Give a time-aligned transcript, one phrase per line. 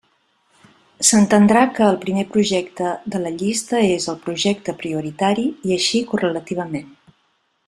[1.09, 6.95] S'entendrà que el primer projecte de la llista és el projecte prioritari i així correlativament.